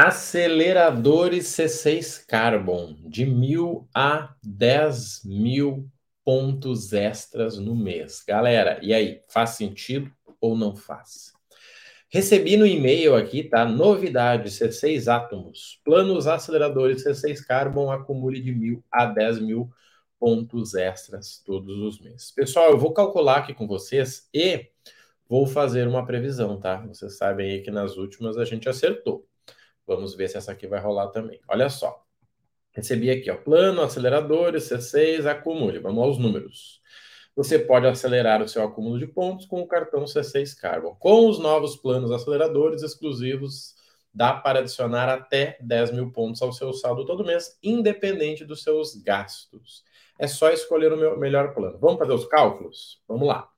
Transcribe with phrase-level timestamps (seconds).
[0.00, 5.90] Aceleradores C6 Carbon, de mil a 10 mil
[6.24, 8.22] pontos extras no mês.
[8.24, 10.08] Galera, e aí, faz sentido
[10.40, 11.32] ou não faz?
[12.08, 13.64] Recebi no e-mail aqui, tá?
[13.64, 15.80] Novidade: C6 Átomos.
[15.84, 19.68] Planos aceleradores C6 Carbon acumule de mil a 10 mil
[20.16, 22.30] pontos extras todos os meses.
[22.30, 24.64] Pessoal, eu vou calcular aqui com vocês e
[25.28, 26.76] vou fazer uma previsão, tá?
[26.86, 29.27] Vocês sabem aí que nas últimas a gente acertou.
[29.88, 31.40] Vamos ver se essa aqui vai rolar também.
[31.48, 32.04] Olha só.
[32.72, 35.78] Recebi aqui, ó, plano, aceleradores, C6, acumule.
[35.78, 36.82] Vamos aos números.
[37.34, 40.94] Você pode acelerar o seu acúmulo de pontos com o cartão C6 Carbon.
[40.96, 43.74] Com os novos planos aceleradores exclusivos,
[44.12, 48.94] dá para adicionar até 10 mil pontos ao seu saldo todo mês, independente dos seus
[48.94, 49.82] gastos.
[50.18, 51.78] É só escolher o meu melhor plano.
[51.78, 53.00] Vamos fazer os cálculos?
[53.08, 53.48] Vamos lá.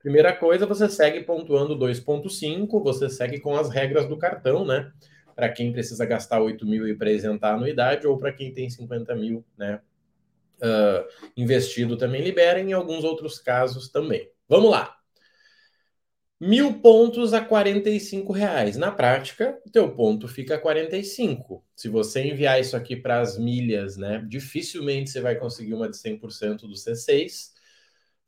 [0.00, 4.92] Primeira coisa, você segue pontuando 2,5, você segue com as regras do cartão, né?
[5.38, 9.44] Para quem precisa gastar 8 mil e apresentar anuidade, ou para quem tem 50 mil
[9.56, 9.80] né,
[10.56, 14.28] uh, investido também libera, em alguns outros casos também.
[14.48, 14.96] Vamos lá.
[16.40, 18.76] Mil pontos a 45 reais.
[18.76, 21.64] Na prática, o teu ponto fica a 45.
[21.76, 25.96] Se você enviar isso aqui para as milhas, né, dificilmente você vai conseguir uma de
[25.96, 27.52] 100% do C6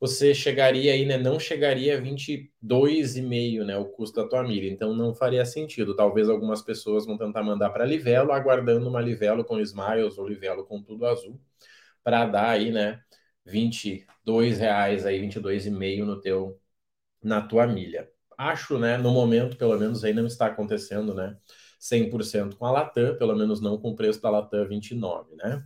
[0.01, 1.15] você chegaria aí, né?
[1.17, 3.77] Não chegaria a 22,5, né?
[3.77, 4.67] O custo da tua milha.
[4.67, 5.95] Então não faria sentido.
[5.95, 10.65] Talvez algumas pessoas vão tentar mandar para Livelo, aguardando uma Livelo com Smiles ou Livelo
[10.65, 11.39] com tudo azul,
[12.03, 13.01] para dar aí, né?
[13.45, 16.59] 22 reais aí, 22,5 no teu
[17.23, 18.09] na tua milha.
[18.37, 18.97] Acho, né?
[18.97, 21.37] No momento, pelo menos aí não está acontecendo, né?
[21.79, 25.63] 100% com a Latam, pelo menos não com o preço da Latam 29, né?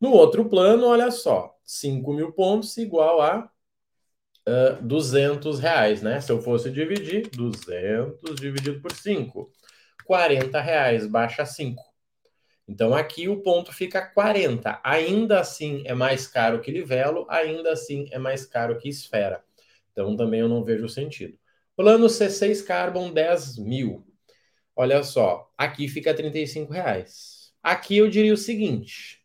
[0.00, 3.50] No outro plano, olha só, 5 mil pontos igual a
[4.48, 6.20] uh, 200 reais, né?
[6.20, 9.50] Se eu fosse dividir, 200 dividido por 5,
[10.04, 11.82] 40 reais, baixa 5.
[12.68, 14.80] Então aqui o ponto fica 40.
[14.82, 19.44] Ainda assim é mais caro que Livelo, ainda assim é mais caro que Esfera.
[19.92, 21.38] Então também eu não vejo sentido.
[21.76, 24.06] Plano C6 Carbon 10 mil.
[24.74, 27.52] Olha só, aqui fica 35 reais.
[27.62, 29.22] Aqui eu diria o seguinte.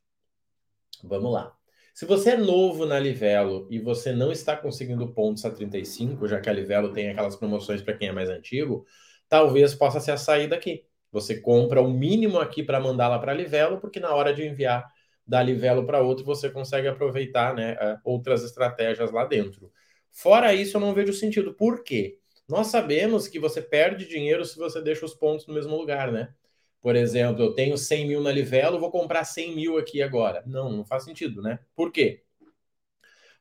[1.04, 1.56] Vamos lá.
[2.02, 6.42] Se você é novo na Livelo e você não está conseguindo pontos a 35, já
[6.42, 8.88] que a Livelo tem aquelas promoções para quem é mais antigo,
[9.30, 10.84] talvez possa ser a saída aqui.
[11.12, 14.44] Você compra o mínimo aqui para mandar lá para a Livelo, porque na hora de
[14.44, 14.84] enviar
[15.28, 19.72] da Livelo para outro, você consegue aproveitar né, outras estratégias lá dentro.
[20.12, 21.54] Fora isso, eu não vejo sentido.
[21.54, 22.18] Por quê?
[22.50, 26.34] Nós sabemos que você perde dinheiro se você deixa os pontos no mesmo lugar, né?
[26.82, 30.44] Por exemplo, eu tenho 100 mil na Livelo, vou comprar 100 mil aqui agora.
[30.48, 31.60] Não, não faz sentido, né?
[31.76, 32.24] Por quê?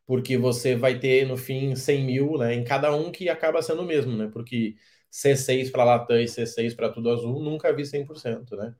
[0.06, 3.82] Porque você vai ter, no fim, 100 mil né, em cada um que acaba sendo
[3.82, 4.28] o mesmo, né?
[4.32, 4.76] Porque
[5.10, 8.74] C6 para Latam e C6 para Tudo Azul, nunca vi 100%, né?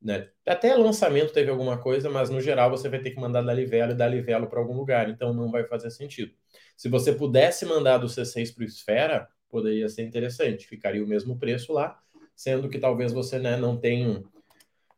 [0.00, 0.28] né?
[0.46, 3.92] Até lançamento teve alguma coisa, mas no geral você vai ter que mandar da Livelo
[3.92, 6.32] e da Livelo para algum lugar, então não vai fazer sentido.
[6.76, 11.38] Se você pudesse mandar do C6 para o Esfera, poderia ser interessante, ficaria o mesmo
[11.38, 12.00] preço lá,
[12.40, 14.22] sendo que talvez você né, não tenha,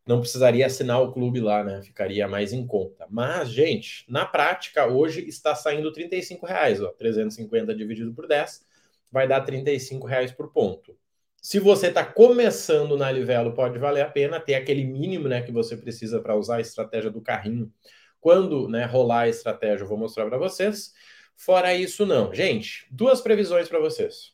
[0.06, 1.82] não precisaria assinar o clube lá, né?
[1.82, 3.04] Ficaria mais em conta.
[3.10, 8.64] Mas, gente, na prática, hoje está saindo 35 reais, ó, 350 dividido por 10,
[9.10, 10.96] vai dar 35 reais por ponto.
[11.36, 15.50] Se você está começando na Livelo, pode valer a pena ter aquele mínimo né, que
[15.50, 17.72] você precisa para usar a estratégia do carrinho.
[18.20, 20.94] Quando né, rolar a estratégia, eu vou mostrar para vocês.
[21.36, 22.32] Fora isso, não.
[22.32, 24.32] Gente, duas previsões para vocês.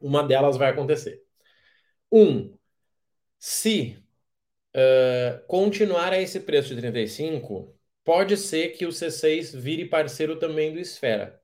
[0.00, 1.20] Uma delas vai acontecer.
[2.12, 2.54] Um,
[3.38, 3.96] se
[4.76, 7.74] uh, continuar a esse preço de 35,
[8.04, 11.40] pode ser que o C6 vire parceiro também do Esfera.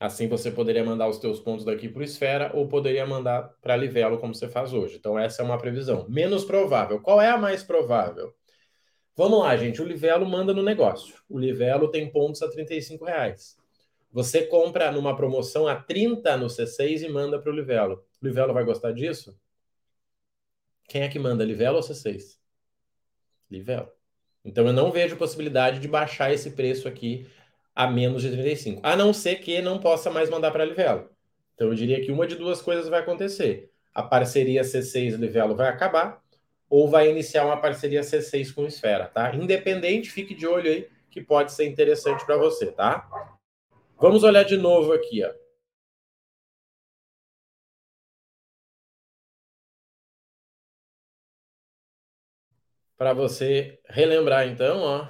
[0.00, 3.76] Assim você poderia mandar os teus pontos daqui para o Esfera ou poderia mandar para
[3.76, 4.96] Livelo, como você faz hoje.
[4.96, 6.04] Então, essa é uma previsão.
[6.08, 7.00] Menos provável.
[7.00, 8.34] Qual é a mais provável?
[9.16, 9.80] Vamos lá, gente.
[9.80, 11.14] O Livelo manda no negócio.
[11.28, 13.56] O Livelo tem pontos a 35 reais.
[14.10, 18.04] Você compra numa promoção a 30 no C6 e manda para o Livelo.
[18.20, 19.38] O Livelo vai gostar disso?
[20.88, 22.38] Quem é que manda, Livelo ou C6?
[23.50, 23.88] Livelo.
[24.44, 27.26] Então eu não vejo possibilidade de baixar esse preço aqui
[27.74, 31.08] a menos de 35, a não ser que não possa mais mandar para Livelo.
[31.54, 33.70] Então eu diria que uma de duas coisas vai acontecer.
[33.94, 36.22] A parceria C6 Livelo vai acabar
[36.68, 39.34] ou vai iniciar uma parceria C6 com Esfera, tá?
[39.34, 43.06] Independente, fique de olho aí que pode ser interessante para você, tá?
[44.00, 45.30] Vamos olhar de novo aqui, ó.
[53.02, 55.08] Para você relembrar, então, ó,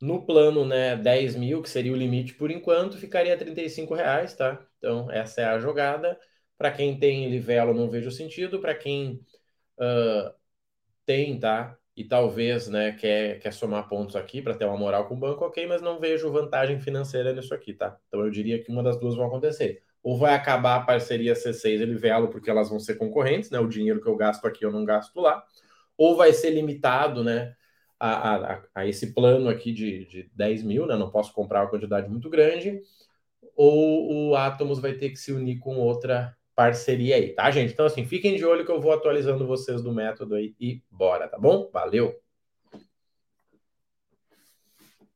[0.00, 4.66] no plano, né, 10 mil, que seria o limite por enquanto, ficaria 35 reais, tá?
[4.78, 6.18] Então, essa é a jogada.
[6.56, 8.58] Para quem tem livelo, não vejo sentido.
[8.58, 9.20] Para quem
[9.78, 10.32] uh,
[11.04, 11.76] tem, tá?
[11.94, 15.44] E talvez, né, quer, quer somar pontos aqui para ter uma moral com o banco,
[15.44, 17.98] ok, mas não vejo vantagem financeira nisso aqui, tá?
[18.08, 19.82] Então eu diria que uma das duas vão acontecer.
[20.02, 23.60] Ou vai acabar a parceria C6 e Livelo, porque elas vão ser concorrentes, né?
[23.60, 25.44] O dinheiro que eu gasto aqui eu não gasto lá.
[25.96, 27.54] Ou vai ser limitado, né?
[27.98, 30.96] A, a, a esse plano aqui de, de 10 mil, né?
[30.96, 32.80] Não posso comprar uma quantidade muito grande.
[33.56, 37.72] Ou o Atomos vai ter que se unir com outra parceria aí, tá, gente?
[37.72, 41.28] Então, assim, fiquem de olho que eu vou atualizando vocês do método aí e bora,
[41.28, 41.70] tá bom?
[41.72, 42.23] Valeu!